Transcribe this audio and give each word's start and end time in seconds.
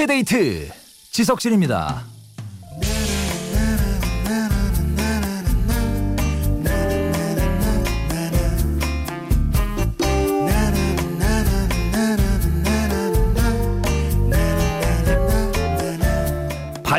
2시의 0.00 0.06
데이트 0.08 0.70
지석진입니다. 1.10 2.19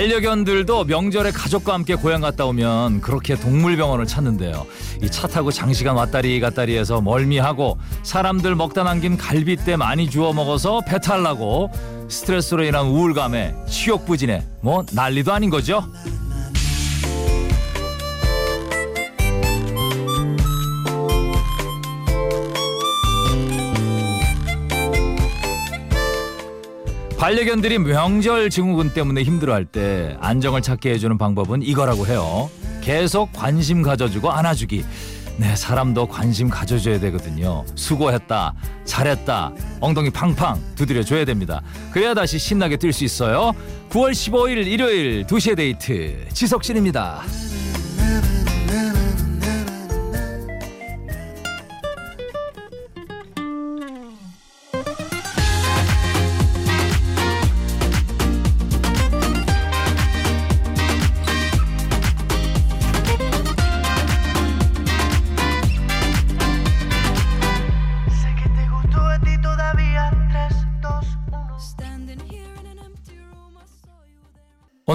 반려견들도 0.02 0.86
명절에 0.86 1.30
가족과 1.30 1.76
함께 1.76 1.94
고향 1.94 2.22
갔다 2.22 2.46
오면 2.46 3.02
그렇게 3.02 3.36
동물병원을 3.36 4.08
찾는데요. 4.08 4.66
이 5.04 5.08
차 5.12 5.28
타고 5.28 5.52
장시간 5.52 5.96
왔다리 5.96 6.40
갔다리 6.40 6.76
해서 6.76 7.02
멀미하고 7.02 7.78
사람들 8.02 8.56
먹다 8.56 8.84
남긴 8.84 9.16
갈비때 9.16 9.76
많이 9.76 10.10
주워 10.10 10.34
먹어서 10.34 10.82
배탈 10.88 11.22
나고 11.22 11.70
스트레스로 12.10 12.64
인한 12.64 12.88
우울감에 12.88 13.54
치욕부진에 13.68 14.44
뭐 14.62 14.84
난리도 14.92 15.34
아닌 15.34 15.52
거죠. 15.52 15.84
반려견들이 27.22 27.78
명절 27.78 28.50
증후군 28.50 28.96
때문에 28.96 29.22
힘들어할 29.22 29.64
때 29.64 30.18
안정을 30.22 30.64
찾게 30.64 30.90
해주는 30.94 31.20
방법은 31.20 31.62
이거라고 31.62 32.08
해요. 32.08 32.50
계속 32.82 33.32
관심 33.32 33.84
가져주고 33.84 34.32
안아주기. 34.32 34.84
네, 35.38 35.56
사람도 35.56 36.08
관심 36.08 36.50
가져줘야 36.50 37.00
되거든요. 37.00 37.64
수고했다, 37.76 38.56
잘했다, 38.86 39.54
엉덩이 39.82 40.10
팡팡 40.10 40.60
두드려줘야 40.74 41.24
됩니다. 41.26 41.62
그래야 41.92 42.16
다시 42.16 42.40
신나게 42.40 42.78
뛸 42.78 42.92
수 42.92 43.04
있어요. 43.04 43.52
9월 43.92 44.14
15일 44.14 44.66
일요일 44.66 45.24
2시에 45.28 45.56
데이트 45.56 46.26
지석진입니다. 46.34 47.22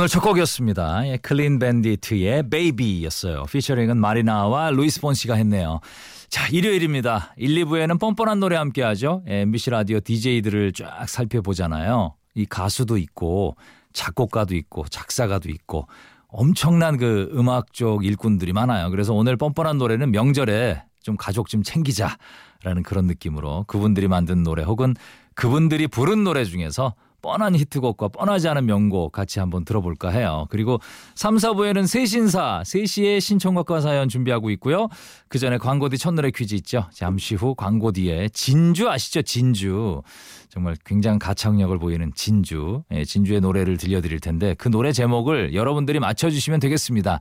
오늘 0.06 0.12
첫 0.12 0.20
곡이었습니다. 0.20 1.08
예, 1.08 1.16
클린 1.16 1.58
밴디트의 1.58 2.48
Baby였어요. 2.48 3.42
피처링은 3.50 3.96
마리나와 3.96 4.70
루이스 4.70 5.00
폰시가 5.00 5.34
했네요. 5.34 5.80
자, 6.28 6.46
일요일입니다. 6.46 7.34
1, 7.36 7.64
2부에는 7.64 7.98
뻔뻔한 7.98 8.38
노래 8.38 8.54
함께 8.54 8.84
하죠. 8.84 9.24
예, 9.28 9.40
MBC 9.40 9.70
라디오 9.70 9.98
DJ들을 9.98 10.74
쫙 10.74 11.08
살펴보잖아요. 11.08 12.14
이 12.36 12.46
가수도 12.46 12.98
있고 12.98 13.56
작곡가도 13.94 14.54
있고 14.54 14.84
작사가도 14.86 15.48
있고 15.50 15.88
엄청난 16.28 16.98
그 16.98 17.28
음악 17.34 17.72
쪽 17.72 18.04
일꾼들이 18.04 18.52
많아요. 18.52 18.90
그래서 18.90 19.12
오늘 19.12 19.36
뻔뻔한 19.36 19.77
노래는 19.77 20.12
명절에 20.12 20.84
좀 21.02 21.16
가족 21.16 21.48
좀 21.48 21.64
챙기자라는 21.64 22.84
그런 22.84 23.06
느낌으로 23.06 23.64
그분들이 23.66 24.06
만든 24.06 24.45
노래 24.45 24.62
혹은 24.62 24.95
그분들이 25.34 25.89
부른 25.89 26.22
노래 26.22 26.45
중에서 26.45 26.95
뻔한 27.27 27.57
히트곡과 27.57 28.09
뻔하지 28.09 28.48
않은 28.51 28.67
명곡 28.67 29.11
같이 29.11 29.41
한번 29.41 29.64
들어볼까 29.64 30.11
해요. 30.11 30.47
그리고 30.48 30.79
3, 31.17 31.37
4부에는 31.37 31.85
새신사, 31.85 32.63
3시에 32.64 33.20
신청곡과 33.20 33.81
사연 33.81 34.09
준비하고 34.09 34.51
있고요. 34.51 34.87
그 35.29 35.41
전에 35.41 35.59
광고 35.59 35.89
뒤 35.89 35.98
첫노래 35.98 36.31
퀴즈 36.31 36.55
있죠. 36.55 36.87
잠시 36.92 37.35
후 37.35 37.57
광고 37.57 37.91
뒤에 37.91 38.29
진주 38.29 38.89
아시죠? 38.89 39.23
진주. 39.23 40.03
정말 40.48 40.77
굉장한 40.85 41.19
가창력을 41.19 41.77
보이는 41.81 42.13
진주. 42.14 42.85
예, 42.92 43.05
진주의 43.05 43.41
노래를 43.41 43.77
들려드릴 43.77 44.20
텐데 44.20 44.55
그 44.57 44.70
노래 44.70 44.93
제목을 44.93 45.53
여러분들이 45.53 45.98
맞춰주시면 45.98 46.61
되겠습니다. 46.61 47.19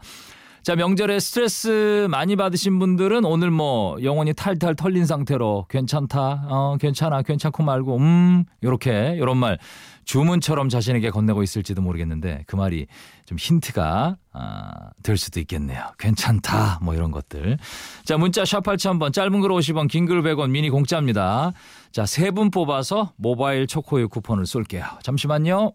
자, 0.66 0.76
명절에 0.76 1.20
스트레스 1.20 2.08
많이 2.10 2.36
받으신 2.36 2.80
분들은 2.80 3.24
오늘 3.24 3.52
뭐 3.52 3.98
영혼이 4.02 4.34
탈탈 4.34 4.76
털린 4.76 5.06
상태로 5.06 5.68
괜찮다, 5.70 6.48
어, 6.50 6.78
괜찮아, 6.82 7.22
괜찮고 7.22 7.62
말고, 7.62 7.98
음, 7.98 8.46
요렇게, 8.64 9.20
요런 9.20 9.38
말 9.38 9.60
주문처럼 10.06 10.70
자신에게 10.70 11.12
건네고 11.12 11.44
있을지도 11.44 11.84
모르겠는데 11.84 12.46
그 12.48 12.56
말이 12.56 12.88
좀 13.28 13.38
힌트가 13.40 14.18
아, 14.34 14.72
될 15.04 15.18
수도 15.18 15.40
있겠네요. 15.40 15.84
괜찮다, 16.00 16.80
뭐 16.82 16.96
이런 16.96 17.12
것들. 17.12 17.60
자, 18.04 18.18
문자 18.18 18.44
샵 18.44 18.64
8000번, 18.64 19.14
짧은 19.14 19.42
글 19.42 19.50
50원, 19.52 19.88
긴 19.88 20.08
글 20.08 20.24
100원, 20.24 20.50
미니 20.50 20.72
공짜입니다. 20.72 21.54
자, 21.92 22.08
세 22.08 22.32
분 22.32 22.50
뽑아서 22.50 23.14
모바일 23.18 23.68
초코우유 23.68 24.10
쿠폰을 24.10 24.48
쏠게요. 24.48 24.84
잠시만요. 25.04 25.74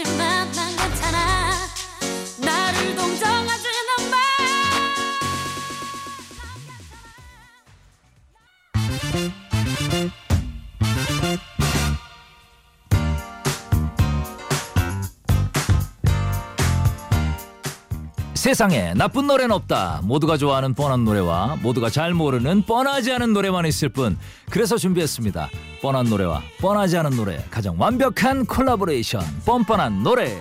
하겠지만 0.00 0.52
난 0.52 0.76
괜찮아. 0.76 1.68
나를 2.38 2.96
동정하지 2.96 3.69
세상에 18.40 18.94
나쁜 18.94 19.26
노래는 19.26 19.54
없다. 19.54 20.00
모두가 20.02 20.38
좋아하는 20.38 20.72
뻔한 20.72 21.04
노래와 21.04 21.58
모두가 21.60 21.90
잘 21.90 22.14
모르는 22.14 22.62
뻔하지 22.62 23.12
않은 23.12 23.34
노래만 23.34 23.66
있을 23.66 23.90
뿐. 23.90 24.16
그래서 24.48 24.78
준비했습니다. 24.78 25.50
뻔한 25.82 26.06
노래와 26.06 26.40
뻔하지 26.58 26.96
않은 26.96 27.16
노래 27.18 27.44
가장 27.50 27.74
완벽한 27.76 28.46
콜라보레이션 28.46 29.22
뻔뻔한 29.44 30.02
노래. 30.02 30.40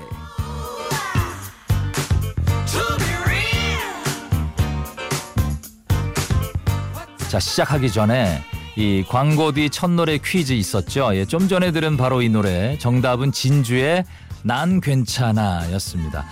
자 7.30 7.38
시작하기 7.38 7.92
전에 7.92 8.42
이 8.78 9.04
광고 9.10 9.52
뒤 9.52 9.70
첫 9.70 9.90
노래 9.90 10.18
퀴즈 10.20 10.54
있었죠. 10.54 11.14
예, 11.16 11.26
좀 11.26 11.50
전에 11.50 11.72
들은 11.74 11.98
바로 11.98 12.22
이 12.22 12.30
노래 12.30 12.78
정답은 12.78 13.34
진주의 13.34 14.06
난 14.42 14.80
괜찮아였습니다. 14.80 16.26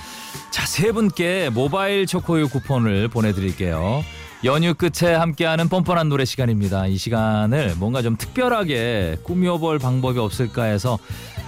자, 0.58 0.66
세 0.66 0.92
분께 0.92 1.52
모바일 1.52 2.08
초코우유 2.08 2.50
쿠폰을 2.50 3.10
보내드릴게요. 3.10 4.04
연휴 4.44 4.74
끝에 4.74 5.14
함께하는 5.14 5.70
뻔뻔한 5.70 6.10
노래 6.10 6.26
시간입니다. 6.26 6.88
이 6.88 6.98
시간을 6.98 7.76
뭔가 7.78 8.02
좀 8.02 8.18
특별하게 8.18 9.18
꾸며볼 9.22 9.78
방법이 9.78 10.18
없을까 10.18 10.64
해서 10.64 10.98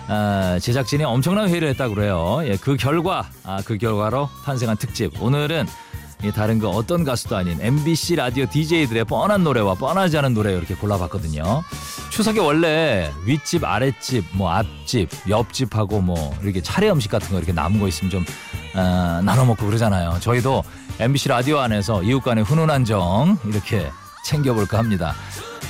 아, 0.08 0.59
제작진이 0.62 1.06
엄청난 1.06 1.50
회의를 1.50 1.70
했다고 1.70 1.96
그래요. 1.96 2.42
예, 2.44 2.56
그 2.62 2.78
결과, 2.78 3.28
아, 3.44 3.64
그 3.66 3.80
결과로 3.80 4.30
탄생한 4.46 4.78
특집. 4.78 5.20
오늘은 5.20 5.66
이 5.66 5.89
다른 6.33 6.59
그 6.59 6.67
어떤 6.67 7.05
가수도 7.05 7.37
아닌 7.37 7.57
MBC 7.61 8.17
라디오 8.17 8.45
DJ들의 8.45 9.05
뻔한 9.05 9.43
노래와 9.43 9.75
뻔하지 9.75 10.17
않은 10.17 10.33
노래 10.33 10.53
이렇게 10.53 10.75
골라봤거든요. 10.75 11.63
추석에 12.09 12.39
원래 12.41 13.09
윗집, 13.25 13.63
아랫집, 13.63 14.25
뭐 14.33 14.51
앞집, 14.51 15.09
옆집하고 15.29 16.01
뭐 16.01 16.35
이렇게 16.43 16.61
차례 16.61 16.89
음식 16.89 17.09
같은 17.09 17.29
거 17.29 17.37
이렇게 17.37 17.53
남은 17.53 17.79
거 17.79 17.87
있으면 17.87 18.11
좀 18.11 18.25
어, 18.75 19.21
나눠 19.23 19.45
먹고 19.45 19.66
그러잖아요. 19.66 20.17
저희도 20.19 20.63
MBC 20.99 21.29
라디오 21.29 21.59
안에서 21.59 22.03
이웃 22.03 22.19
간의 22.19 22.43
훈훈한 22.43 22.83
정 22.83 23.37
이렇게 23.45 23.89
챙겨볼까 24.25 24.77
합니다. 24.77 25.16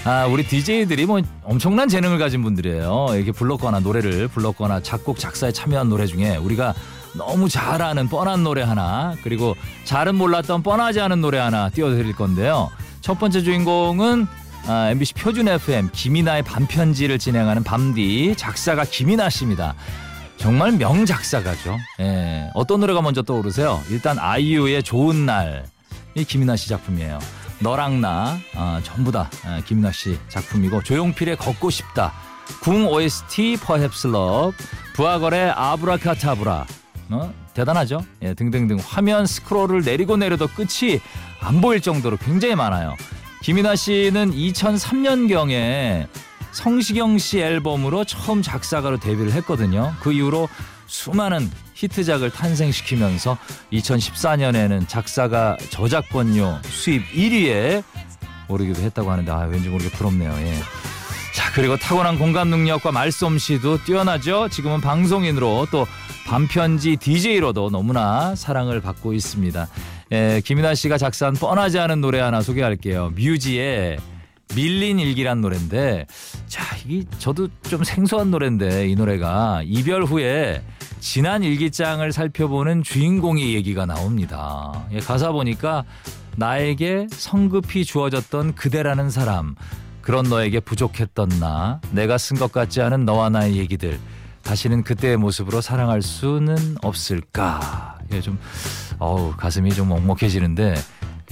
아, 0.05 0.25
우리 0.25 0.47
DJ들이 0.47 1.05
뭐 1.05 1.21
엄청난 1.43 1.87
재능을 1.87 2.17
가진 2.17 2.41
분들이에요. 2.41 3.09
이렇게 3.13 3.31
불렀거나 3.31 3.81
노래를 3.81 4.29
불렀거나 4.29 4.81
작곡, 4.81 5.19
작사에 5.19 5.51
참여한 5.51 5.89
노래 5.89 6.07
중에 6.07 6.37
우리가 6.37 6.73
너무 7.13 7.49
잘 7.49 7.81
아는 7.81 8.07
뻔한 8.07 8.43
노래 8.43 8.61
하나, 8.61 9.15
그리고 9.23 9.55
잘은 9.83 10.15
몰랐던 10.15 10.63
뻔하지 10.63 11.01
않은 11.01 11.21
노래 11.21 11.37
하나 11.37 11.69
띄워드릴 11.69 12.15
건데요. 12.15 12.69
첫 13.01 13.19
번째 13.19 13.41
주인공은 13.41 14.27
아, 14.67 14.89
MBC 14.91 15.13
표준 15.15 15.47
FM 15.47 15.89
김이나의 15.91 16.43
반편지를 16.43 17.17
진행하는 17.17 17.63
밤디 17.63 18.35
작사가 18.37 18.83
김이나 18.83 19.29
씨입니다. 19.29 19.73
정말 20.37 20.71
명작사가죠. 20.73 21.77
예. 21.99 22.49
어떤 22.53 22.79
노래가 22.79 23.01
먼저 23.01 23.21
떠오르세요? 23.21 23.81
일단 23.89 24.17
아이유의 24.19 24.83
좋은 24.83 25.25
날. 25.25 25.65
이 26.15 26.23
김이나 26.23 26.55
씨 26.55 26.69
작품이에요. 26.69 27.19
너랑 27.59 27.99
나 27.99 28.37
아, 28.55 28.79
전부 28.83 29.11
다 29.11 29.29
아, 29.45 29.61
김이나 29.65 29.91
씨 29.91 30.17
작품이고 30.29 30.83
조용필의 30.83 31.37
걷고 31.37 31.69
싶다. 31.69 32.13
궁 32.61 32.87
OST 32.87 33.57
Love. 34.05 34.65
부하걸의 34.93 35.51
아브라카타브라. 35.51 36.65
어? 37.11 37.33
대단하죠? 37.53 38.03
예, 38.21 38.33
등등등 38.33 38.77
화면 38.83 39.25
스크롤을 39.25 39.81
내리고 39.81 40.17
내려도 40.17 40.47
끝이 40.47 40.99
안 41.41 41.61
보일 41.61 41.81
정도로 41.81 42.17
굉장히 42.17 42.55
많아요. 42.55 42.95
김이나 43.41 43.75
씨는 43.75 44.31
2003년경에 44.33 46.07
성시경 46.51 47.17
씨 47.17 47.39
앨범으로 47.39 48.03
처음 48.05 48.41
작사가로 48.41 48.97
데뷔를 48.99 49.31
했거든요. 49.33 49.93
그 50.01 50.11
이후로 50.11 50.49
수많은 50.87 51.49
히트작을 51.75 52.31
탄생시키면서 52.31 53.37
2014년에는 53.71 54.87
작사가 54.87 55.55
저작권료 55.69 56.59
수입 56.63 57.03
1위에 57.11 57.83
오르기도 58.49 58.81
했다고 58.81 59.09
하는데 59.09 59.31
아 59.31 59.41
왠지 59.45 59.69
모르게 59.69 59.89
부럽네요. 59.91 60.31
예. 60.31 60.55
자 61.49 61.55
그리고 61.55 61.77
타고난 61.77 62.19
공감 62.19 62.49
능력과 62.49 62.91
말솜씨도 62.91 63.83
뛰어나죠. 63.83 64.49
지금은 64.49 64.81
방송인으로 64.81 65.65
또 65.71 65.87
반편지 66.27 66.95
DJ로도 66.95 67.71
너무나 67.71 68.35
사랑을 68.35 68.81
받고 68.81 69.13
있습니다. 69.13 69.67
예, 70.11 70.41
김이나 70.45 70.75
씨가 70.75 70.99
작사한 70.99 71.33
뻔하지 71.33 71.79
않은 71.79 72.01
노래 72.01 72.19
하나 72.19 72.41
소개할게요. 72.41 73.13
뮤지의 73.15 73.97
밀린 74.55 74.99
일기란 74.99 75.41
노래인데 75.41 76.05
자 76.45 76.63
이게 76.85 77.03
저도 77.17 77.47
좀 77.63 77.83
생소한 77.83 78.29
노래인데 78.29 78.87
이 78.87 78.95
노래가 78.95 79.63
이별 79.65 80.03
후에 80.03 80.61
지난 80.99 81.41
일기장을 81.41 82.11
살펴보는 82.11 82.83
주인공의 82.83 83.55
얘기가 83.55 83.87
나옵니다. 83.87 84.85
예, 84.91 84.99
가사 84.99 85.31
보니까 85.31 85.83
나에게 86.35 87.07
성급히 87.09 87.85
주어졌던 87.85 88.53
그대라는 88.53 89.09
사람 89.09 89.55
그런 90.09 90.25
너에게 90.25 90.59
부족했던 90.59 91.29
나 91.39 91.79
내가 91.91 92.17
쓴 92.17 92.35
것 92.35 92.51
같지 92.51 92.81
않은 92.81 93.05
너와 93.05 93.29
나의 93.29 93.57
얘기들 93.57 93.99
다시는 94.41 94.81
그때의 94.81 95.17
모습으로 95.17 95.61
사랑할 95.61 96.01
수는 96.01 96.77
없을까 96.81 97.99
예, 98.11 98.19
좀 98.19 98.39
어우 98.97 99.35
가슴이 99.37 99.71
좀 99.71 99.89
먹먹해지는데 99.89 100.73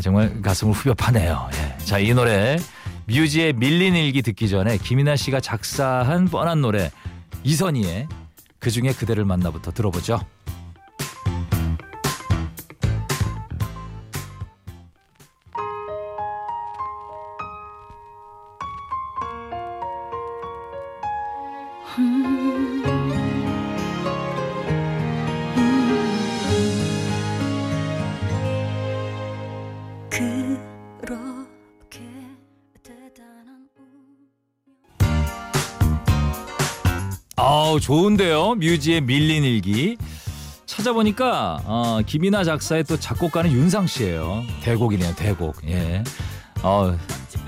정말 0.04 0.44
가슴을 0.44 0.74
후벼 0.74 0.94
파네요. 0.94 1.50
예. 1.54 1.86
자, 1.86 1.98
이 1.98 2.14
노래 2.14 2.60
뮤지의 3.08 3.54
밀린 3.54 3.96
일기 3.96 4.22
듣기 4.22 4.48
전에 4.48 4.78
김이나 4.78 5.16
씨가 5.16 5.40
작사한 5.40 6.26
뻔한 6.28 6.62
노래 6.62 6.92
이선희의 7.44 8.08
그 8.60 8.70
중에 8.70 8.94
그대를 8.94 9.26
만나부터 9.26 9.72
들어보죠. 9.72 10.20
아우 37.50 37.80
좋은데요. 37.80 38.56
뮤지의 38.56 39.00
밀린 39.00 39.46
일기. 39.46 39.96
찾아보니까 40.66 41.62
어, 41.64 42.02
김이나 42.06 42.44
작사의 42.44 42.84
또 42.84 43.00
작곡가는 43.00 43.50
윤상 43.50 43.88
씨예요. 43.88 44.44
대곡이네요. 44.64 45.16
대곡. 45.16 45.56
예. 45.70 46.04
어, 46.62 46.94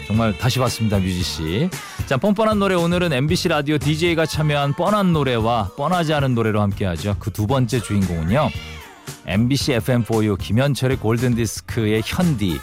정말 0.08 0.38
다시 0.38 0.58
봤습니다. 0.58 1.00
뮤지 1.00 1.22
씨. 1.22 1.70
자, 2.06 2.16
뻔뻔한 2.16 2.60
노래 2.60 2.76
오늘은 2.76 3.12
MBC 3.12 3.50
라디오 3.50 3.78
DJ가 3.78 4.26
참여한 4.26 4.74
뻔한 4.74 5.12
노래와 5.12 5.72
뻔하지 5.76 6.14
않은 6.14 6.34
노래로 6.34 6.62
함께하죠. 6.62 7.18
그 7.20 7.30
두 7.32 7.46
번째 7.46 7.82
주인공은요. 7.82 8.52
MBC 9.28 9.74
FM4U 9.74 10.38
김현철의 10.40 10.96
골든 10.98 11.36
디스크의 11.36 12.04
현디 12.06 12.58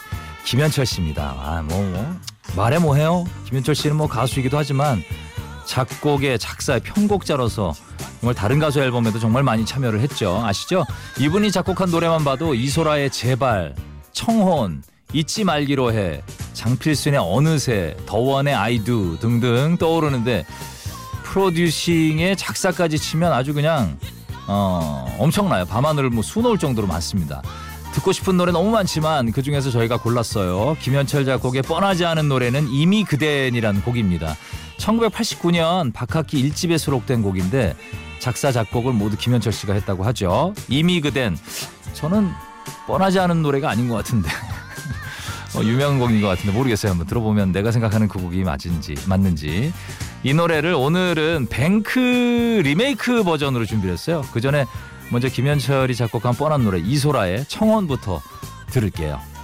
김현철 0.46 0.86
씨입니다. 0.86 1.34
아, 1.38 1.62
뭐, 1.68 1.82
뭐 1.82 2.16
말해 2.56 2.78
뭐해요. 2.78 3.26
김현철 3.44 3.74
씨는 3.74 3.96
뭐 3.96 4.06
가수이기도 4.08 4.56
하지만 4.56 5.02
작곡의 5.66 6.38
작사의 6.38 6.80
편곡자로서 6.80 7.74
정말 8.20 8.34
다른 8.34 8.58
가수 8.58 8.80
앨범에도 8.80 9.18
정말 9.18 9.42
많이 9.42 9.66
참여를 9.66 10.00
했죠. 10.00 10.42
아시죠? 10.44 10.84
이분이 11.18 11.50
작곡한 11.50 11.90
노래만 11.90 12.24
봐도 12.24 12.54
이소라의 12.54 13.10
제발, 13.10 13.74
청혼, 14.12 14.82
잊지 15.12 15.44
말기로 15.44 15.92
해, 15.92 16.22
장필순의 16.54 17.20
어느새, 17.22 17.96
더원의 18.06 18.54
아이두 18.54 19.18
등등 19.20 19.76
떠오르는데 19.78 20.46
프로듀싱에 21.22 22.34
작사까지 22.34 22.98
치면 22.98 23.32
아주 23.32 23.52
그냥 23.52 23.98
어, 24.48 25.14
엄청나요. 25.18 25.64
밤하늘을 25.66 26.10
뭐 26.10 26.22
수놓을 26.22 26.58
정도로 26.58 26.86
많습니다. 26.86 27.42
듣고 27.92 28.12
싶은 28.12 28.36
노래 28.36 28.52
너무 28.52 28.70
많지만 28.70 29.32
그 29.32 29.42
중에서 29.42 29.70
저희가 29.70 29.96
골랐어요. 29.98 30.76
김현철 30.80 31.24
작곡의 31.24 31.62
뻔하지 31.62 32.04
않은 32.04 32.28
노래는 32.28 32.68
이미 32.68 33.04
그댄이라는 33.04 33.82
곡입니다. 33.82 34.36
1989년 34.78 35.92
박학기 35.92 36.48
1집에 36.48 36.78
수록된 36.78 37.22
곡인데 37.22 37.76
작사 38.18 38.50
작곡을 38.52 38.92
모두 38.92 39.16
김현철 39.16 39.52
씨가 39.52 39.72
했다고 39.74 40.04
하죠. 40.04 40.54
이미 40.68 41.00
그댄 41.00 41.36
저는 41.92 42.30
뻔하지 42.86 43.18
않은 43.20 43.42
노래가 43.42 43.70
아닌 43.70 43.88
것 43.88 43.94
같은데 43.94 44.28
어, 45.56 45.62
유명한 45.62 45.98
곡인 45.98 46.20
것 46.20 46.28
같은데 46.28 46.52
모르겠어요. 46.52 46.92
한번 46.92 47.06
들어보면 47.06 47.52
내가 47.52 47.70
생각하는 47.70 48.08
그 48.08 48.20
곡이 48.20 48.44
맞은지 48.44 48.94
맞는지 49.06 49.72
이 50.22 50.34
노래를 50.34 50.74
오늘은 50.74 51.46
뱅크 51.50 52.60
리메이크 52.64 53.22
버전으로 53.22 53.64
준비했어요. 53.64 54.22
그 54.32 54.40
전에 54.40 54.66
먼저 55.10 55.28
김현철이 55.28 55.94
작곡한 55.94 56.34
뻔한 56.34 56.64
노래 56.64 56.78
이소라의 56.80 57.44
청혼부터 57.48 58.20
들을게요. 58.70 59.35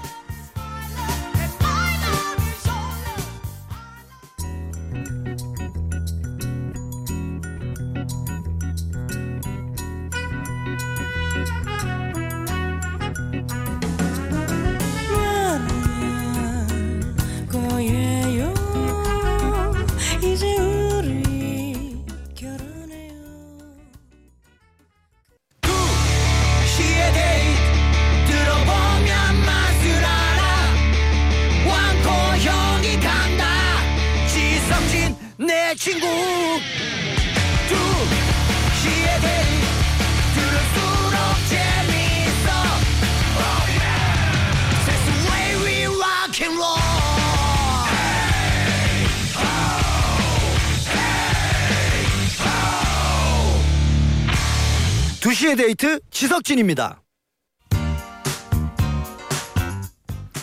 2시의 55.43 55.57
데이트 55.57 56.01
지석진입니다. 56.11 57.03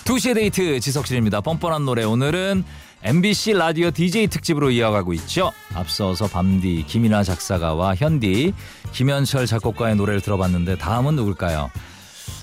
2시의 0.04 0.36
데이트 0.36 0.80
지석진입니다. 0.80 1.42
뻔뻔한 1.42 1.86
노래 1.86 2.04
오늘은 2.04 2.64
MBC 3.02 3.54
라디오 3.54 3.92
DJ 3.92 4.28
특집으로 4.28 4.72
이어가고 4.72 5.14
있죠. 5.14 5.52
앞서서 5.74 6.28
밤디 6.28 6.84
김이나 6.88 7.24
작사가와 7.24 7.96
현디 7.96 8.54
김현철 8.92 9.46
작곡가의 9.46 9.96
노래를 9.96 10.20
들어봤는데 10.22 10.78
다음은 10.78 11.16
누굴까요? 11.16 11.72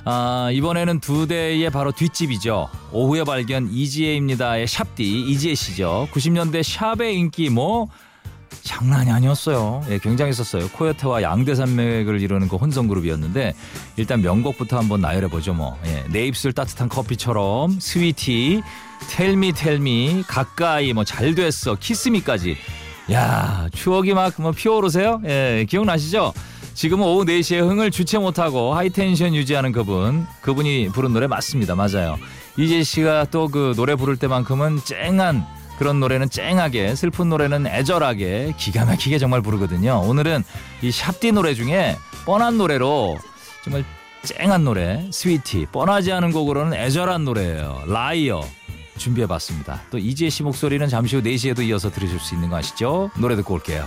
아, 0.06 0.50
이번에는 0.52 1.00
두데의 1.00 1.68
바로 1.70 1.92
뒷집이죠. 1.92 2.68
오후의 2.92 3.24
발견 3.24 3.68
이지혜입니다의 3.70 4.66
샵디 4.66 5.22
이지혜 5.22 5.54
씨죠. 5.54 6.08
90년대 6.12 6.62
샵의 6.62 7.16
인기 7.16 7.50
뭐 7.50 7.88
장난이 8.66 9.10
아니었어요. 9.10 9.84
예, 9.88 9.98
굉장했었어요. 9.98 10.68
코요태와 10.70 11.22
양대산맥을 11.22 12.20
이루는 12.20 12.48
그 12.48 12.56
혼성 12.56 12.88
그룹이었는데 12.88 13.54
일단 13.96 14.20
명곡부터 14.20 14.76
한번 14.76 15.00
나열해 15.00 15.28
보죠. 15.28 15.54
뭐 15.54 15.78
예, 15.86 16.04
내 16.10 16.26
입술 16.26 16.52
따뜻한 16.52 16.88
커피처럼 16.88 17.78
Sweety, 17.80 18.62
Tell 19.10 19.38
Me 19.38 19.52
Tell 19.52 19.93
Me, 19.93 20.24
가까이 20.26 20.92
뭐 20.92 21.04
잘 21.04 21.34
됐어, 21.34 21.76
Kiss 21.76 22.03
Me까지. 22.03 22.56
야 23.12 23.68
추억이 23.72 24.12
막 24.14 24.34
뭐 24.40 24.50
피어오르세요? 24.50 25.20
예, 25.24 25.64
기억나시죠? 25.68 26.32
지금은 26.74 27.06
오후 27.06 27.24
4시에 27.24 27.60
흥을 27.60 27.90
주체 27.90 28.18
못하고 28.18 28.74
high 28.74 28.96
tension 28.96 29.34
유지하는 29.34 29.72
그분 29.72 30.26
그분이 30.42 30.90
부른 30.92 31.12
노래 31.12 31.26
맞습니다. 31.26 31.74
맞아요. 31.76 32.18
이지혜 32.58 32.82
씨가 32.82 33.26
또 33.30 33.48
그 33.48 33.74
노래 33.76 33.94
부를 33.94 34.16
때만큼은 34.16 34.80
쨍한 34.84 35.46
그런 35.78 36.00
노래는 36.00 36.30
쨍하게 36.30 36.94
슬픈 36.94 37.28
노래는 37.28 37.66
애절하게 37.66 38.54
기가 38.56 38.84
막히게 38.84 39.18
정말 39.18 39.42
부르거든요. 39.42 40.02
오늘은 40.04 40.42
이 40.82 40.90
샵디 40.90 41.32
노래 41.32 41.54
중에 41.54 41.96
뻔한 42.24 42.58
노래로 42.58 43.18
정말 43.62 43.84
쨍한 44.22 44.64
노래 44.64 45.06
Sweety 45.12 45.66
뻔하지 45.70 46.12
않은 46.12 46.32
곡으로는 46.32 46.74
애절한 46.74 47.24
노래예요. 47.24 47.84
Liar 47.86 48.42
준비해봤습니다. 48.98 49.82
또 49.90 49.98
이지혜 49.98 50.30
씨 50.30 50.42
목소리는 50.42 50.86
잠시 50.88 51.16
후 51.16 51.22
4시에도 51.22 51.62
이어서 51.66 51.90
들으실 51.90 52.18
수 52.18 52.34
있는 52.34 52.48
거 52.48 52.56
아시죠? 52.56 53.10
노래 53.18 53.36
듣고 53.36 53.54
올게요. 53.54 53.86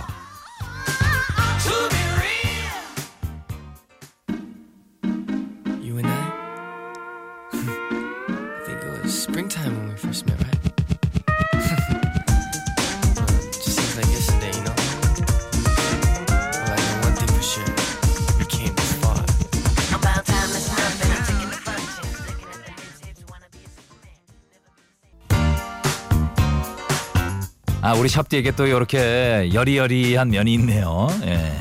샵디에게 28.10 28.50
또 28.52 28.66
이렇게 28.66 29.50
여리여리한 29.54 30.28
면이 30.28 30.52
있네요. 30.54 31.08
예. 31.24 31.52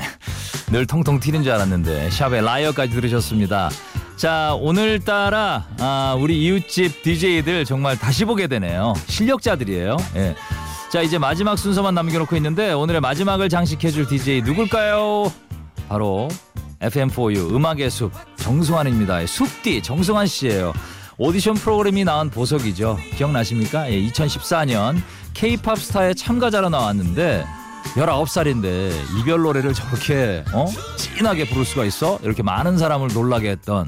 늘 0.72 0.86
통통 0.86 1.20
튀는 1.20 1.44
줄 1.44 1.52
알았는데 1.54 2.10
샵의 2.10 2.44
라이어까지 2.44 2.94
들으셨습니다. 2.94 3.70
자 4.18 4.54
오늘따라 4.60 5.66
아, 5.80 6.18
우리 6.20 6.44
이웃집 6.44 7.04
DJ들 7.04 7.66
정말 7.66 7.98
다시 7.98 8.26
보게 8.26 8.48
되네요. 8.48 8.94
실력자들이에요. 9.08 9.98
예. 10.16 10.36
자 10.92 11.02
이제 11.02 11.18
마지막 11.18 11.56
순서만 11.58 11.94
남겨놓고 11.96 12.36
있는데 12.36 12.74
오늘의 12.74 13.00
마지막을 13.02 13.48
장식해줄 13.48 14.08
DJ 14.08 14.42
누굴까요? 14.42 15.32
바로 15.88 16.28
FM4U 16.82 17.54
음악의 17.54 17.90
숲 17.90 18.12
정승환입니다. 18.38 19.26
숲디 19.26 19.82
정승환 19.84 20.28
씨예요. 20.28 20.74
오디션 21.18 21.56
프로그램이 21.56 22.06
나온 22.06 22.30
보석이죠. 22.30 22.98
기억나십니까? 23.18 23.92
예, 23.92 24.02
2014년 24.08 25.02
K-팝 25.40 25.80
스타에 25.80 26.14
참가자로 26.16 26.68
나왔는데 26.68 27.46
19살인데 27.96 28.92
이별 29.18 29.42
노래를 29.42 29.74
저렇게 29.74 30.44
어? 30.52 30.66
진하게 30.98 31.48
부를 31.48 31.64
수가 31.64 31.86
있어? 31.86 32.20
이렇게 32.24 32.44
많은 32.44 32.78
사람을 32.78 33.08
놀라게 33.14 33.52
했던 33.52 33.88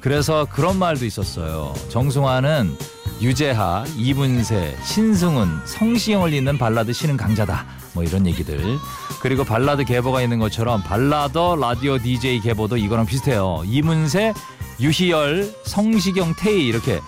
그래서 0.00 0.46
그런 0.50 0.78
말도 0.78 1.04
있었어요. 1.04 1.74
정승환은 1.90 2.74
유재하, 3.20 3.84
이문세, 3.98 4.78
신승훈, 4.82 5.60
성시경을 5.66 6.32
잇는 6.32 6.56
발라드 6.56 6.94
신흥 6.94 7.18
강자다. 7.18 7.66
뭐 7.92 8.02
이런 8.02 8.26
얘기들. 8.26 8.78
그리고 9.20 9.44
발라드 9.44 9.84
계보가 9.84 10.22
있는 10.22 10.38
것처럼 10.38 10.82
발라더 10.84 11.56
라디오 11.56 11.98
DJ 11.98 12.40
계보도 12.40 12.78
이거랑 12.78 13.04
비슷해요. 13.04 13.62
이문세, 13.66 14.32
유희열, 14.80 15.52
성시경, 15.64 16.34
테이 16.38 16.66
이렇게 16.66 17.00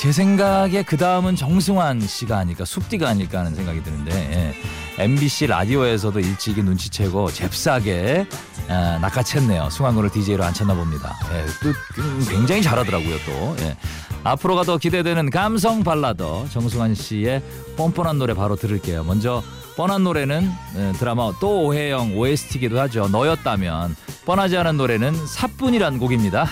제 0.00 0.12
생각에 0.12 0.82
그 0.82 0.96
다음은 0.96 1.36
정승환 1.36 2.00
씨가 2.00 2.38
아닐까 2.38 2.64
숲디가 2.64 3.06
아닐까 3.06 3.40
하는 3.40 3.54
생각이 3.54 3.82
드는데 3.82 4.54
예. 4.96 5.04
MBC 5.04 5.48
라디오에서도 5.48 6.18
일찍이 6.20 6.62
눈치채고 6.62 7.30
잽싸게 7.30 8.26
아, 8.70 8.98
낚아챘네요. 9.02 9.70
승환군을 9.70 10.08
DJ로 10.08 10.42
앉혔나 10.42 10.72
봅니다. 10.72 11.18
예, 11.34 11.44
또 11.62 12.30
굉장히 12.30 12.62
잘하더라고요 12.62 13.16
또. 13.26 13.56
예. 13.62 13.76
앞으로가 14.24 14.62
더 14.62 14.78
기대되는 14.78 15.28
감성 15.28 15.84
발라더 15.84 16.46
정승환 16.48 16.94
씨의 16.94 17.42
뻔뻔한 17.76 18.16
노래 18.18 18.32
바로 18.32 18.56
들을게요. 18.56 19.04
먼저 19.04 19.42
뻔한 19.76 20.02
노래는 20.02 20.50
예, 20.76 20.92
드라마 20.92 21.30
또 21.42 21.66
오해영 21.66 22.16
OST기도 22.16 22.80
하죠. 22.80 23.08
너였다면 23.08 23.94
뻔하지 24.24 24.56
않은 24.56 24.78
노래는 24.78 25.26
사뿐이란 25.26 25.98
곡입니다. 25.98 26.48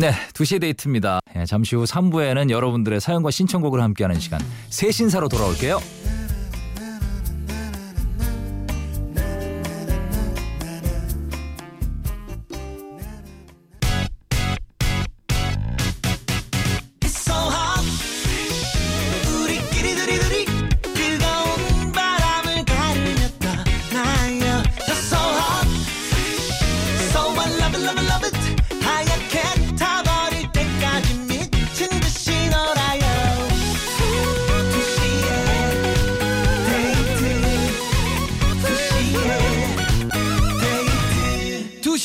네, 0.00 0.12
2시의 0.32 0.62
데이트입니다. 0.62 1.20
예, 1.36 1.44
잠시 1.44 1.76
후 1.76 1.84
3부에는 1.84 2.48
여러분들의 2.48 3.02
사연과 3.02 3.30
신청곡을 3.30 3.82
함께하는 3.82 4.18
시간 4.18 4.40
새신사로 4.70 5.28
돌아올게요. 5.28 5.78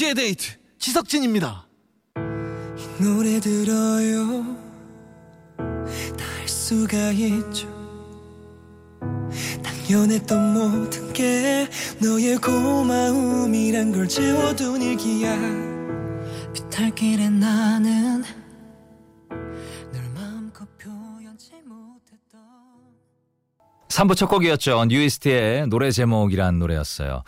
2시의 0.05 0.15
데이트 0.15 0.53
지석진입니다. 0.77 1.67
노래 2.99 3.39
들어요 3.39 4.43
다 6.17 6.25
할 6.39 6.47
수가 6.47 7.11
있죠 7.11 7.67
당연했던 9.63 10.53
모든 10.53 11.11
게 11.13 11.67
너의 12.01 12.37
고마움이란 12.37 13.91
걸 13.91 14.07
채워둔 14.07 14.81
일기야 14.81 15.35
그탈길에 16.53 17.29
나는 17.29 18.23
널 19.91 20.03
마음껏 20.13 20.65
표현치 20.77 21.51
못했던 21.65 22.39
3부 23.89 24.15
첫 24.15 24.27
곡이었죠. 24.27 24.85
뉴이스트의 24.85 25.67
노래 25.67 25.89
제목이란 25.91 26.59
노래였어요. 26.59 27.23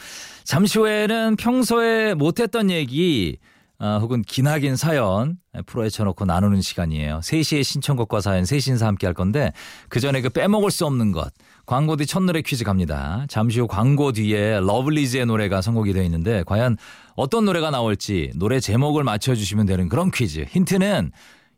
잠시 0.47 0.79
후에는 0.79 1.35
평소에 1.35 2.13
못했던 2.13 2.71
얘기 2.71 3.37
아, 3.79 3.97
혹은 4.01 4.21
기나긴 4.21 4.77
사연 4.77 5.37
프로에 5.65 5.89
쳐놓고 5.89 6.23
나누는 6.23 6.61
시간이에요. 6.61 7.19
3시에 7.19 7.65
신청곡과 7.65 8.21
사연 8.21 8.45
세신사 8.45 8.87
함께 8.87 9.07
할 9.07 9.13
건데 9.13 9.51
그 9.89 9.99
전에 9.99 10.21
그 10.21 10.29
빼먹을 10.29 10.71
수 10.71 10.85
없는 10.85 11.11
것 11.11 11.33
광고 11.65 11.97
뒤 11.97 12.05
첫노래 12.05 12.43
퀴즈 12.43 12.63
갑니다. 12.63 13.25
잠시 13.27 13.59
후 13.59 13.67
광고 13.67 14.13
뒤에 14.13 14.61
러블리즈의 14.61 15.25
노래가 15.25 15.61
선곡이 15.61 15.91
되어 15.91 16.03
있는데 16.03 16.43
과연 16.43 16.77
어떤 17.17 17.43
노래가 17.43 17.69
나올지 17.69 18.31
노래 18.35 18.61
제목을 18.61 19.03
맞춰주시면 19.03 19.65
되는 19.65 19.89
그런 19.89 20.11
퀴즈. 20.11 20.45
힌트는 20.47 21.11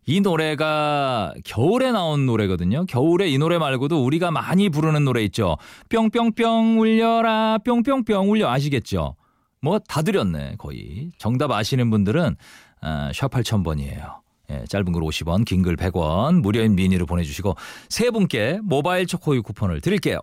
이 0.06 0.22
노래가 0.22 1.34
겨울에 1.46 1.92
나온 1.92 2.26
노래거든요. 2.26 2.86
겨울에 2.88 3.30
이 3.30 3.38
노래 3.38 3.58
말고도 3.58 4.04
우리가 4.04 4.32
많이 4.32 4.70
부르는 4.70 5.06
노래 5.06 5.24
있죠. 5.26 5.58
뿅뿅뿅 5.90 6.80
울려라 6.80 7.60
뿅뿅뿅 7.64 8.30
울려 8.32 8.50
아시겠죠? 8.50 9.16
뭐 9.62 9.80
다 9.80 10.02
드렸네 10.02 10.56
거의. 10.58 11.12
정답 11.18 11.52
아시는 11.52 11.90
분들은 11.90 12.36
아, 12.82 13.12
샵 13.14 13.30
8000번이에요. 13.32 14.20
예, 14.52 14.64
짧은 14.68 14.92
글 14.94 15.02
50원, 15.04 15.46
긴 15.46 15.62
글 15.62 15.76
100원, 15.76 16.42
무료인 16.42 16.74
미니로 16.76 17.06
보내주시고 17.06 17.56
세 17.90 18.10
분께 18.10 18.60
모바일 18.64 19.06
초코우유 19.06 19.44
쿠폰을 19.44 19.82
드릴게요. 19.82 20.20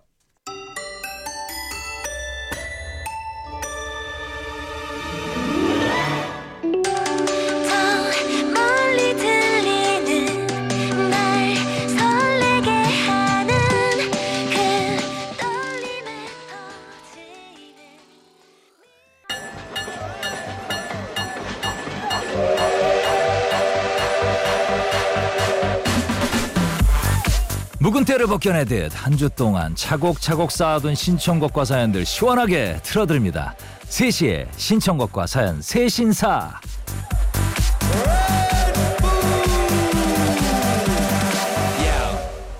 벗겨내듯 28.37 28.91
한 28.93 29.17
주 29.17 29.29
동안 29.29 29.73
차곡차곡 29.75 30.51
쌓아둔 30.51 30.93
신청곡과 30.93 31.65
사연들 31.65 32.05
시원하게 32.05 32.79
틀어드립니다. 32.83 33.55
3시에 33.89 34.47
신청곡과 34.55 35.25
사연 35.25 35.59
세신사. 35.61 36.59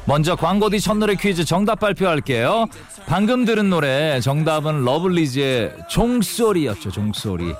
먼저 0.05 0.35
광고 0.35 0.69
뒤 0.69 0.79
첫노래 0.79 1.15
퀴즈 1.15 1.43
정답 1.43 1.81
발표할게요. 1.81 2.65
방금 3.07 3.43
들은 3.45 3.69
노래 3.69 4.19
정답은 4.21 4.83
러블리즈의 4.85 5.73
종소리였죠. 5.89 6.91
종소리. 6.91 7.53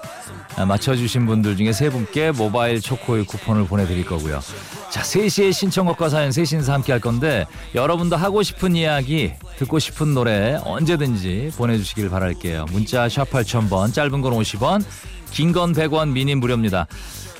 아, 0.55 0.65
맞춰주신 0.65 1.25
분들 1.25 1.57
중에 1.57 1.73
세 1.73 1.89
분께 1.89 2.31
모바일 2.31 2.81
초코의 2.81 3.25
쿠폰을 3.25 3.67
보내드릴 3.67 4.05
거고요. 4.05 4.39
자, 4.89 5.01
3시에 5.01 5.51
신청곡과 5.51 6.09
사연 6.09 6.31
셋이서 6.31 6.71
함께 6.71 6.91
할 6.93 7.01
건데 7.01 7.45
여러분도 7.75 8.15
하고 8.15 8.41
싶은 8.41 8.75
이야기, 8.75 9.33
듣고 9.57 9.79
싶은 9.79 10.13
노래 10.13 10.57
언제든지 10.63 11.51
보내주시길 11.57 12.09
바랄게요. 12.09 12.65
문자 12.71 13.09
샵 13.09 13.29
8000번, 13.29 13.93
짧은 13.93 14.21
건 14.21 14.33
50원, 14.33 14.83
긴 15.31 15.51
건 15.51 15.73
100원, 15.73 16.11
미니 16.11 16.35
무료입니다. 16.35 16.87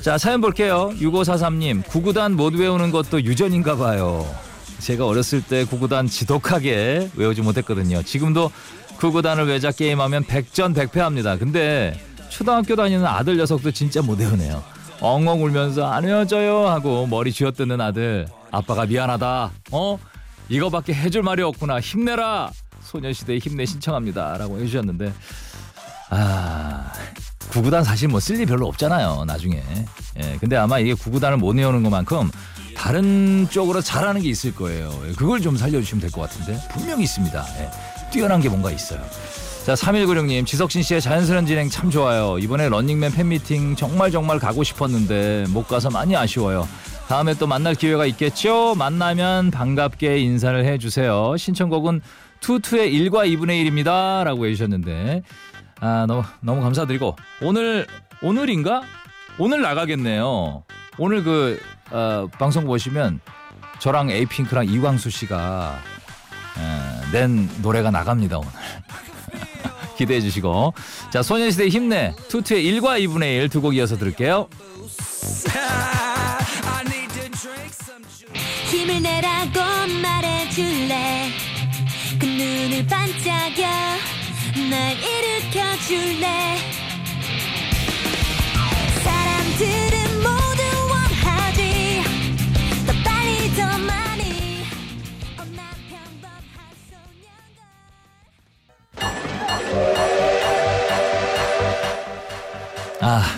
자, 0.02 0.18
사연 0.18 0.40
볼게요. 0.40 0.92
6543님, 1.00 1.86
구구단 1.86 2.36
못 2.36 2.54
외우는 2.54 2.90
것도 2.90 3.22
유전인가 3.24 3.76
봐요. 3.76 4.26
제가 4.78 5.06
어렸을 5.06 5.42
때 5.42 5.64
구구단 5.64 6.06
지독하게 6.06 7.10
외우지 7.16 7.40
못했거든요. 7.42 8.02
지금도 8.02 8.52
구구단을 8.98 9.46
외자 9.46 9.72
게임하면 9.72 10.24
백전백패합니다. 10.24 11.38
근데 11.38 11.98
초등학교 12.28 12.76
다니는 12.76 13.06
아들 13.06 13.36
녀석도 13.38 13.70
진짜 13.72 14.02
못 14.02 14.20
외우네요. 14.20 14.62
엉엉 15.00 15.42
울면서 15.44 15.86
안 15.90 16.04
외워져요 16.04 16.66
하고 16.68 17.06
머리 17.06 17.32
쥐어뜯는 17.32 17.80
아들. 17.80 18.26
아빠가 18.50 18.86
미안하다. 18.86 19.50
어? 19.72 19.98
이거밖에 20.48 20.94
해줄 20.94 21.22
말이 21.22 21.42
없구나. 21.42 21.80
힘내라. 21.80 22.50
소녀시대 22.82 23.36
힘내 23.38 23.66
신청합니다라고 23.66 24.58
해주셨는데 24.60 25.12
아 26.08 26.90
구구단 27.50 27.84
사실 27.84 28.08
뭐 28.08 28.18
쓸 28.18 28.40
일 28.40 28.46
별로 28.46 28.66
없잖아요 28.66 29.26
나중에 29.26 29.62
예 30.22 30.36
근데 30.40 30.56
아마 30.56 30.78
이게 30.78 30.94
구구단을 30.94 31.36
못 31.36 31.54
외우는 31.54 31.82
것만큼 31.82 32.30
다른 32.74 33.46
쪽으로 33.50 33.82
잘하는 33.82 34.22
게 34.22 34.30
있을 34.30 34.54
거예요 34.54 34.90
예, 35.06 35.12
그걸 35.12 35.42
좀 35.42 35.58
살려주시면 35.58 36.00
될 36.00 36.10
것 36.10 36.22
같은데 36.22 36.58
분명히 36.70 37.04
있습니다 37.04 37.44
예, 37.58 37.70
뛰어난 38.10 38.40
게 38.40 38.48
뭔가 38.48 38.70
있어요 38.70 39.04
자 39.68 39.74
3196님 39.74 40.46
지석진 40.46 40.82
씨의 40.82 41.02
자연스러운 41.02 41.44
진행 41.44 41.68
참 41.68 41.90
좋아요. 41.90 42.38
이번에 42.38 42.70
런닝맨 42.70 43.12
팬미팅 43.12 43.76
정말 43.76 44.10
정말 44.10 44.38
가고 44.38 44.64
싶었는데 44.64 45.44
못 45.50 45.68
가서 45.68 45.90
많이 45.90 46.16
아쉬워요. 46.16 46.66
다음에 47.06 47.34
또 47.34 47.46
만날 47.46 47.74
기회가 47.74 48.06
있겠죠? 48.06 48.74
만나면 48.76 49.50
반갑게 49.50 50.20
인사를 50.20 50.64
해주세요. 50.64 51.36
신청곡은 51.36 52.00
투투의 52.40 52.90
1과 52.94 53.26
2분의 53.26 53.62
1입니다. 53.62 54.24
라고 54.24 54.46
해주셨는데. 54.46 55.22
아 55.80 56.06
너무 56.08 56.22
너무 56.40 56.62
감사드리고. 56.62 57.16
오늘 57.42 57.86
오늘인가? 58.22 58.80
오늘 59.38 59.60
나가겠네요. 59.60 60.62
오늘 60.96 61.22
그 61.22 61.60
어, 61.90 62.26
방송 62.38 62.64
보시면 62.64 63.20
저랑 63.80 64.08
에이핑크랑 64.08 64.64
이광수 64.64 65.10
씨가 65.10 65.78
에, 66.56 67.12
낸 67.12 67.50
노래가 67.60 67.90
나갑니다 67.90 68.38
오늘. 68.38 68.50
기대해 69.98 70.20
주시고. 70.20 70.72
자 71.12 71.22
소녀시대 71.22 71.68
힘내. 71.68 72.14
투투의 72.28 72.64
1과 72.64 72.98
2분의 73.04 73.42
1 73.42 73.48
두 73.50 73.60
곡 73.60 73.74
이어서 73.76 73.98
들을게요. 73.98 74.48
힘을 78.70 79.02
내라고 79.02 79.60
말해줄래? 80.02 81.30
그 82.20 82.26
눈을 82.26 82.86
반짝여 82.86 83.66
날 84.70 84.96
일으켜줄래 84.96 86.56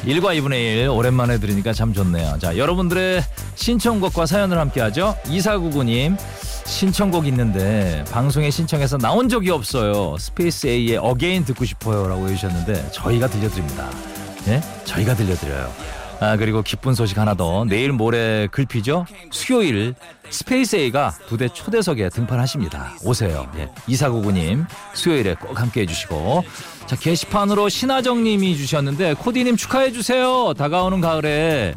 1과 0.05 0.37
2분의 0.39 0.83
1 0.83 0.89
오랜만에 0.89 1.39
들으니까 1.39 1.73
참 1.73 1.93
좋네요. 1.93 2.39
자 2.41 2.57
여러분들의 2.57 3.23
신청곡과 3.55 4.27
사연을 4.27 4.59
함께 4.59 4.81
하죠. 4.81 5.17
2499님 5.27 6.17
신청곡 6.65 7.27
있는데 7.27 8.05
방송에 8.11 8.51
신청해서 8.51 8.99
나온 8.99 9.29
적이 9.29 9.51
없어요. 9.51 10.17
스페이스 10.19 10.67
A의 10.69 10.97
Again 10.97 11.45
듣고 11.45 11.65
싶어요 11.65 12.09
라고 12.09 12.29
해주셨는데 12.29 12.91
저희가 12.93 13.29
들려드립니다. 13.29 13.91
예? 14.49 14.61
저희가 14.85 15.15
들려드려요. 15.15 16.00
아 16.21 16.37
그리고 16.37 16.63
기쁜 16.63 16.95
소식 16.95 17.17
하나 17.19 17.35
더 17.35 17.65
내일 17.65 17.93
모레 17.93 18.49
글피죠. 18.53 19.07
수요일 19.31 19.95
스페이스 20.29 20.77
A가 20.77 21.15
두데 21.27 21.49
초대석에 21.49 22.11
등판하십니다. 22.11 22.93
오세요. 23.05 23.51
예. 23.57 23.69
2499님 23.89 24.67
수요일에 24.93 25.35
꼭 25.35 25.59
함께 25.59 25.81
해주시고 25.83 26.45
자 26.87 26.97
게시판으로 26.97 27.71
신하정님이 27.71 28.57
주셨는데 28.57 29.15
코디님 29.15 29.57
축하해 29.57 29.93
주세요. 29.93 30.53
다가오는 30.55 31.01
가을에 31.01 31.75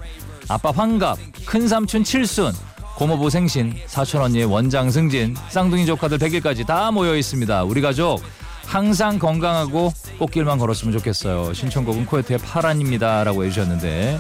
아빠 0.50 0.72
환갑, 0.72 1.18
큰 1.46 1.70
삼촌 1.70 2.04
칠순, 2.04 2.52
고모부 2.98 3.30
생신, 3.30 3.74
사촌 3.88 4.22
언니의 4.22 4.46
원장 4.46 4.92
승진, 4.92 5.36
쌍둥이 5.50 5.86
조카들 5.86 6.18
100일까지 6.18 6.68
다 6.68 6.92
모여 6.92 7.16
있습니다. 7.16 7.64
우리 7.64 7.80
가족 7.80 8.22
항상 8.66 9.20
건강하고 9.20 9.94
꽃길만 10.20 10.58
걸었으면 10.58 10.94
좋겠어요. 10.98 11.54
신청곡은 11.54 12.06
코요태의 12.06 12.40
파란입니다라고 12.40 13.44
해주셨는데 13.46 14.20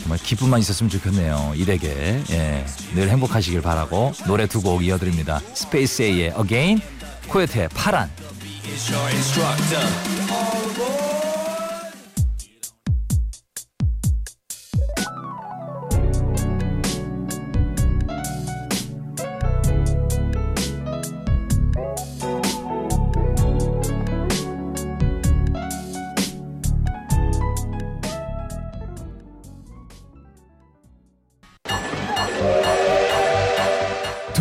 정말 0.00 0.18
기쁨만 0.18 0.60
있었으면 0.60 0.90
좋겠네요. 0.90 1.52
이댁에 1.56 2.22
예, 2.30 2.66
늘 2.94 3.08
행복하시길 3.08 3.62
바라고 3.62 4.12
노래 4.26 4.46
두 4.46 4.60
곡 4.60 4.84
이어드립니다. 4.84 5.40
스페이스 5.54 6.02
A의 6.02 6.32
Again, 6.38 6.80
코요태의 7.28 7.68
파란. 7.74 8.10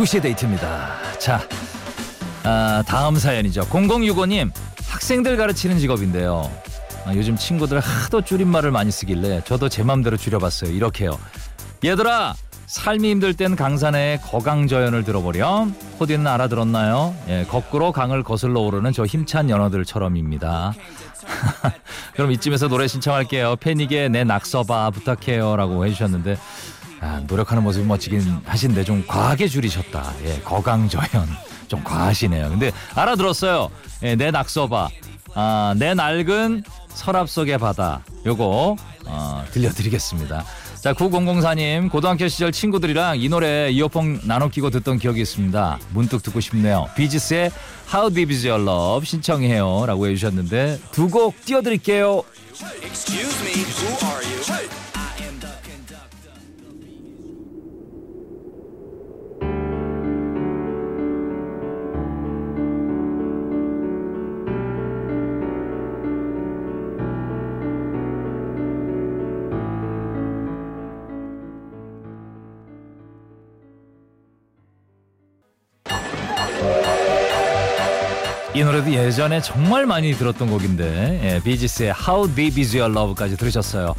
두시의 0.04 0.22
데이트입니다. 0.22 0.89
자, 1.18 1.39
아, 2.44 2.84
다음 2.86 3.16
사연이죠. 3.16 3.62
0065님, 3.62 4.52
학생들 4.89 5.38
가르치는 5.38 5.80
직업인데요. 5.80 6.52
아, 7.06 7.16
요즘 7.16 7.38
친구들 7.38 7.80
하도 7.80 8.22
줄임말을 8.22 8.72
많이 8.72 8.92
쓰길래 8.92 9.44
저도 9.46 9.70
제 9.70 9.82
맘대로 9.82 10.18
줄여봤어요. 10.18 10.72
이렇게요. 10.72 11.18
얘들아, 11.86 12.36
삶이 12.66 13.12
힘들 13.12 13.34
땐 13.34 13.56
강산의 13.56 14.20
거강저연을 14.24 15.06
들어보렴. 15.06 15.74
코디는 16.00 16.28
알아들었나요? 16.28 17.16
예, 17.30 17.46
거꾸로 17.50 17.94
강을 17.94 18.24
거슬러 18.24 18.60
오르는 18.60 18.92
저 18.92 19.06
힘찬 19.06 19.50
연어들처럼입니다. 19.50 20.74
그럼 22.16 22.32
이쯤에서 22.34 22.68
노래 22.68 22.88
신청할게요. 22.88 23.56
패닉의 23.56 24.10
내 24.10 24.26
낙서봐 24.26 24.89
부탁해요 24.89 25.56
라고 25.56 25.86
해주셨는데 25.86 26.38
아, 27.04 27.22
노력하는 27.28 27.63
모습이 27.63 27.86
멋지긴 27.86 28.22
하신데 28.46 28.86
좀 28.86 29.04
과하게 29.06 29.50
줄이셨다. 29.50 30.13
예, 30.24 30.39
거강저연 30.39 31.28
좀 31.68 31.84
과하시네요. 31.84 32.50
근데 32.50 32.72
알아들었어요. 32.96 33.70
예, 34.04 34.16
내 34.16 34.32
낙서봐. 34.32 34.88
아, 35.36 35.76
내 35.78 35.94
낡은 35.94 36.63
서랍 36.94 37.30
속의 37.30 37.58
바다. 37.58 38.02
요거 38.26 38.78
어, 39.06 39.46
들려드리겠습니다. 39.52 40.46
자, 40.80 40.94
9004님 40.94 41.89
고등학교 41.89 42.28
시절 42.30 42.52
친구들이랑 42.54 43.20
이 43.20 43.28
노래 43.30 43.70
이어폰 43.72 44.22
나눠 44.24 44.48
끼고 44.50 44.70
듣던 44.70 44.98
기억이 45.00 45.22
있습니다. 45.22 45.80
문득 45.92 46.24
듣고 46.24 46.39
싶네요. 46.39 46.88
비지스의 46.96 47.52
How 47.94 48.13
Deep 48.13 48.34
Is 48.34 48.48
Your 48.48 48.63
Love 48.63 49.06
신청해요 49.06 49.86
라고 49.88 50.08
해주셨는데 50.08 50.80
두 50.92 51.10
곡 51.10 51.44
띄워드릴게요. 51.46 52.24
이 78.56 78.63
노래도 78.63 78.92
예전에 78.92 79.42
정말 79.42 79.88
많이 79.88 80.13
들었던 80.13 80.48
곡인데 80.48 81.22
예, 81.24 81.42
비지스의 81.44 81.94
How 82.08 82.36
Deep 82.36 82.62
Is 82.62 82.78
Your 82.78 82.94
Love까지 82.96 83.36
들으셨어요. 83.36 83.96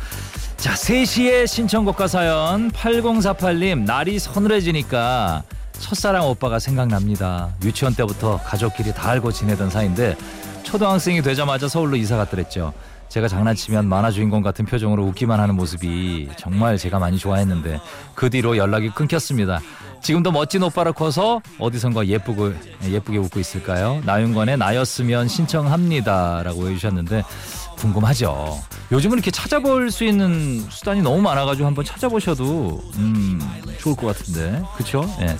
자 0.57 0.75
3시에 0.75 1.49
신청곡과 1.49 2.07
사연 2.07 2.71
8048님 2.71 3.81
날이 3.85 4.21
서늘해지니까 4.21 5.43
첫사랑 5.81 6.29
오빠가 6.29 6.61
생각납니다. 6.61 7.53
유치원 7.64 7.97
때부터 7.97 8.40
가족끼리 8.45 8.95
다 8.95 9.11
알고 9.11 9.33
지내던 9.33 9.71
사이인데 9.71 10.17
초등학생이 10.62 11.21
되자마자 11.23 11.67
서울로 11.67 11.97
이사 11.97 12.17
갔더랬죠. 12.17 12.73
제가 13.09 13.29
장난치면 13.29 13.88
만화 13.88 14.11
주인공 14.11 14.43
같은 14.43 14.64
표정으로 14.64 15.05
웃기만 15.05 15.38
하는 15.38 15.55
모습이 15.55 16.31
정말 16.37 16.79
제가 16.79 16.99
많이 16.99 17.19
좋아했는데 17.19 17.81
그 18.14 18.31
뒤로 18.31 18.57
연락이 18.57 18.90
끊겼습니다. 18.90 19.61
지금도 20.03 20.33
멋진 20.33 20.62
오빠라 20.62 20.93
커서 20.93 21.40
어디선가 21.59 22.07
예쁘고 22.07 22.53
예쁘게 22.85 23.19
웃고 23.19 23.40
있을까요? 23.40 24.03
나윤건의 24.05 24.59
나였으면 24.59 25.29
신청합니다라고 25.29 26.69
해주셨는데 26.69 27.23
궁금하죠. 27.79 28.61
요즘은 28.93 29.19
이렇게 29.19 29.31
찾아볼 29.31 29.90
수 29.90 30.05
있는 30.05 30.61
수단이 30.69 31.01
너무 31.03 31.23
많아가지고 31.23 31.67
한번 31.67 31.85
찾아보셔도 31.85 32.83
음 32.97 33.40
좋을 33.79 33.97
것 33.97 34.07
같은데 34.09 34.62
그렇죠? 34.75 35.05
예. 35.21 35.37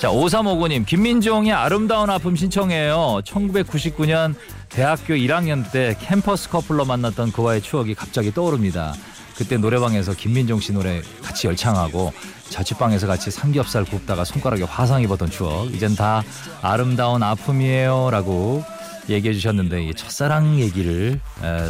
자 0.00 0.08
5359님 0.08 0.86
김민종의 0.86 1.52
아름다운 1.52 2.08
아픔 2.08 2.34
신청해요. 2.34 3.20
1999년 3.22 4.34
대학교 4.70 5.12
1학년 5.12 5.70
때 5.70 5.94
캠퍼스 6.00 6.48
커플로 6.48 6.86
만났던 6.86 7.32
그와의 7.32 7.60
추억이 7.60 7.94
갑자기 7.94 8.32
떠오릅니다. 8.32 8.94
그때 9.36 9.58
노래방에서 9.58 10.14
김민종 10.14 10.58
씨 10.58 10.72
노래 10.72 11.02
같이 11.22 11.48
열창하고 11.48 12.14
자취방에서 12.48 13.06
같이 13.06 13.30
삼겹살 13.30 13.84
굽다가 13.84 14.24
손가락에 14.24 14.62
화상 14.62 15.02
입었던 15.02 15.30
추억 15.30 15.70
이젠 15.74 15.94
다 15.94 16.22
아름다운 16.62 17.22
아픔이에요 17.22 18.08
라고 18.10 18.64
얘기해 19.10 19.34
주셨는데 19.34 19.84
이 19.84 19.94
첫사랑 19.94 20.58
얘기를 20.60 21.20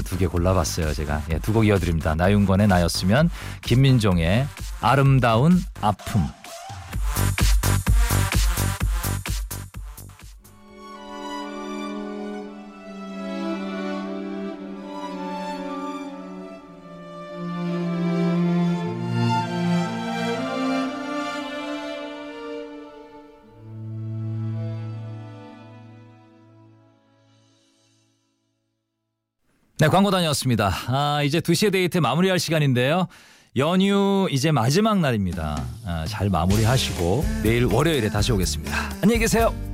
두 0.04 0.18
개 0.18 0.26
골라봤어요 0.26 0.94
제가 0.94 1.22
예, 1.32 1.38
두곡 1.38 1.66
이어드립니다 1.66 2.14
나윤건의 2.14 2.66
나였으면 2.66 3.30
김민종의 3.62 4.46
아름다운 4.80 5.62
아픔 5.80 6.22
네, 29.80 29.88
광고 29.88 30.10
다녔습니다. 30.10 30.70
아, 30.88 31.22
이제 31.24 31.40
2시의 31.40 31.72
데이트 31.72 31.96
마무리할 31.96 32.38
시간인데요. 32.38 33.06
연휴 33.56 34.28
이제 34.30 34.52
마지막 34.52 35.00
날입니다. 35.00 35.64
아, 35.86 36.04
잘 36.06 36.28
마무리하시고 36.28 37.24
내일 37.42 37.64
월요일에 37.64 38.10
다시 38.10 38.30
오겠습니다. 38.30 38.76
안녕히 39.00 39.20
계세요. 39.20 39.69